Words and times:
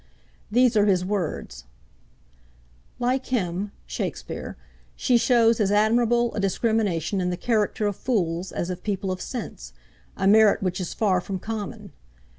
These 0.51 0.75
are 0.75 0.87
his 0.87 1.05
words: 1.05 1.65
'Like 2.97 3.27
him 3.27 3.71
(Shakspeare) 3.85 4.57
she 4.95 5.15
shows 5.15 5.59
as 5.59 5.71
admirable 5.71 6.33
a 6.33 6.39
discrimination 6.39 7.21
in 7.21 7.29
the 7.29 7.37
character 7.37 7.85
of 7.85 7.95
fools 7.95 8.51
as 8.51 8.71
of 8.71 8.81
people 8.83 9.11
of 9.11 9.21
sense; 9.21 9.73
a 10.17 10.25
merit 10.27 10.63
which 10.63 10.81
is 10.81 10.95
far 10.95 11.21
from 11.21 11.37
common. 11.37 11.91